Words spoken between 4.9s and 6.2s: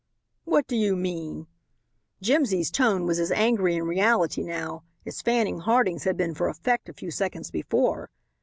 as Fanning Harding's had